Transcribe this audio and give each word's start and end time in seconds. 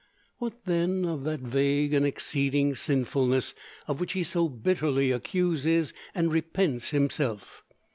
What, 0.39 0.65
then, 0.65 1.05
of 1.05 1.25
that 1.25 1.41
vague 1.41 1.93
and 1.93 2.07
exceeding 2.07 2.73
sinfulness 2.73 3.53
of 3.87 3.99
which 3.99 4.13
he 4.13 4.23
so 4.23 4.49
bitterly 4.49 5.11
accuses 5.11 5.93
and 6.15 6.33
repents 6.33 6.89
himself? 6.89 7.61